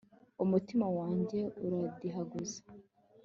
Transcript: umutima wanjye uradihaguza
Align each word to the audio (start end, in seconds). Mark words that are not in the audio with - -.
umutima 0.43 0.85
wanjye 0.97 1.39
uradihaguza 1.65 2.61